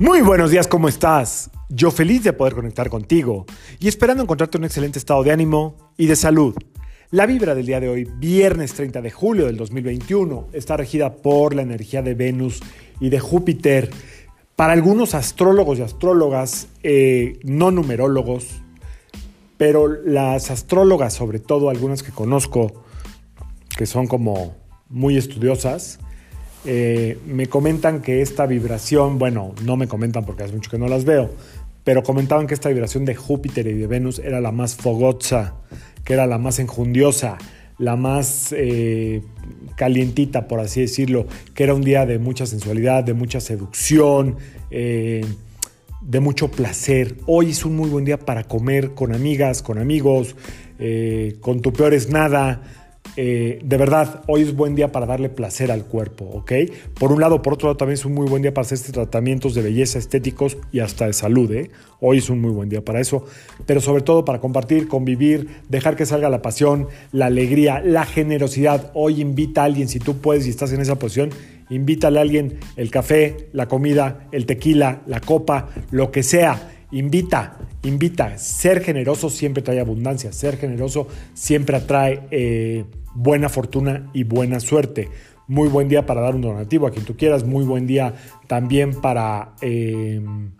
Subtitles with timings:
[0.00, 1.50] Muy buenos días, ¿cómo estás?
[1.68, 3.44] Yo feliz de poder conectar contigo
[3.78, 6.54] y esperando encontrarte en un excelente estado de ánimo y de salud.
[7.10, 11.54] La vibra del día de hoy, viernes 30 de julio del 2021, está regida por
[11.54, 12.62] la energía de Venus
[12.98, 13.90] y de Júpiter.
[14.56, 18.62] Para algunos astrólogos y astrólogas, eh, no numerólogos,
[19.58, 22.84] pero las astrólogas, sobre todo algunas que conozco,
[23.76, 24.56] que son como
[24.88, 25.98] muy estudiosas,
[26.64, 30.88] eh, me comentan que esta vibración, bueno, no me comentan porque hace mucho que no
[30.88, 31.30] las veo,
[31.84, 35.54] pero comentaban que esta vibración de Júpiter y de Venus era la más fogoza,
[36.04, 37.38] que era la más enjundiosa,
[37.78, 39.22] la más eh,
[39.76, 44.36] calientita, por así decirlo, que era un día de mucha sensualidad, de mucha seducción,
[44.70, 45.24] eh,
[46.02, 47.16] de mucho placer.
[47.26, 50.36] Hoy es un muy buen día para comer con amigas, con amigos,
[51.40, 52.62] con tu peor es nada
[53.16, 56.52] eh, de verdad, hoy es buen día para darle placer al cuerpo, ¿ok?
[56.98, 58.92] Por un lado, por otro lado, también es un muy buen día para hacer este
[58.92, 61.70] tratamientos de belleza estéticos y hasta de salud, ¿eh?
[62.00, 63.26] Hoy es un muy buen día para eso,
[63.66, 68.90] pero sobre todo para compartir, convivir, dejar que salga la pasión, la alegría, la generosidad.
[68.94, 71.30] Hoy invita a alguien, si tú puedes y estás en esa posición,
[71.68, 76.70] invítale a alguien el café, la comida, el tequila, la copa, lo que sea.
[76.92, 78.36] Invita, invita.
[78.38, 80.32] Ser generoso siempre trae abundancia.
[80.32, 82.22] Ser generoso siempre atrae...
[82.30, 85.08] Eh, buena fortuna y buena suerte.
[85.46, 87.44] Muy buen día para dar un donativo a quien tú quieras.
[87.44, 88.14] Muy buen día
[88.46, 90.52] también para em,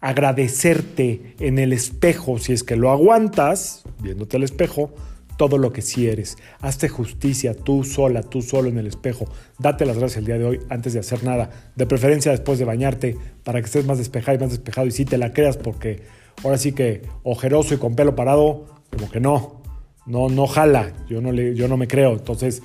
[0.00, 4.92] agradecerte en el espejo, si es que lo aguantas, viéndote al espejo,
[5.38, 6.36] todo lo que sí eres.
[6.60, 9.24] Hazte justicia tú sola, tú solo en el espejo.
[9.58, 11.72] Date las gracias el día de hoy antes de hacer nada.
[11.74, 14.86] De preferencia después de bañarte para que estés más despejado y más despejado.
[14.86, 16.02] Y si te la creas porque
[16.44, 19.63] ahora sí que ojeroso y con pelo parado, como que no
[20.06, 22.12] no, no jala, yo no, le, yo no me creo.
[22.12, 22.62] Entonces,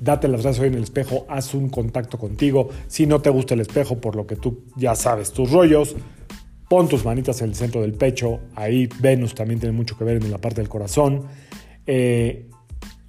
[0.00, 2.68] date las gracias hoy en el espejo, haz un contacto contigo.
[2.88, 5.96] Si no te gusta el espejo, por lo que tú ya sabes, tus rollos,
[6.68, 8.40] pon tus manitas en el centro del pecho.
[8.54, 11.26] Ahí Venus también tiene mucho que ver en la parte del corazón.
[11.86, 12.48] Eh,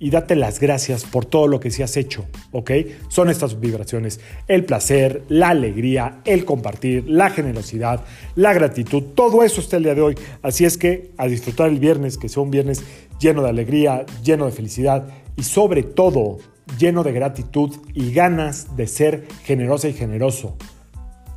[0.03, 2.71] y date las gracias por todo lo que sí has hecho, ¿ok?
[3.07, 4.19] Son estas vibraciones,
[4.49, 8.03] el placer, la alegría, el compartir, la generosidad,
[8.35, 10.15] la gratitud, todo eso está el día de hoy.
[10.41, 12.83] Así es que a disfrutar el viernes, que sea un viernes
[13.17, 16.39] lleno de alegría, lleno de felicidad y sobre todo
[16.77, 20.57] lleno de gratitud y ganas de ser generosa y generoso.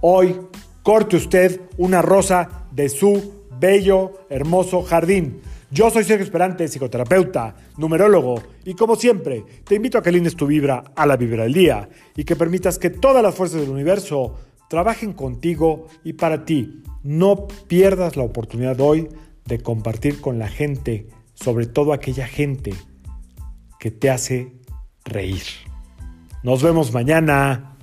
[0.00, 0.40] Hoy
[0.82, 5.40] corte usted una rosa de su bello, hermoso jardín.
[5.70, 10.46] Yo soy Sergio Esperante, psicoterapeuta, numerólogo, y como siempre, te invito a que alines tu
[10.46, 14.36] vibra a la vibra del día y que permitas que todas las fuerzas del universo
[14.68, 16.82] trabajen contigo y para ti.
[17.02, 19.08] No pierdas la oportunidad hoy
[19.44, 22.72] de compartir con la gente, sobre todo aquella gente
[23.80, 24.52] que te hace
[25.04, 25.42] reír.
[26.44, 27.76] Nos vemos mañana.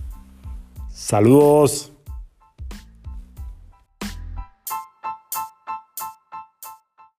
[0.90, 1.92] Saludos.